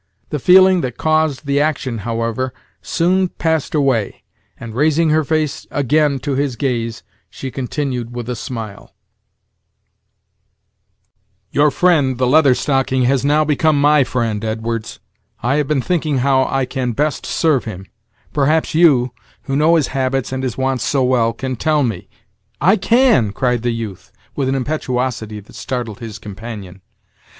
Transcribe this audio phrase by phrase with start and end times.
[0.31, 4.23] The feeling that caused the action, however, soon passed away,
[4.59, 8.95] and, raising her face again to his gaze, she continued with a smile:
[11.51, 14.99] "Your friend, the Leather Stocking, has now become my friend, Edwards;
[15.43, 17.85] I have been thinking how I can best serve him;
[18.33, 19.11] perhaps you,
[19.43, 22.09] who know his habits and his wants so well, can tell me"
[22.59, 26.81] "I can," cried the youth, with an impetuosity that startled his companion.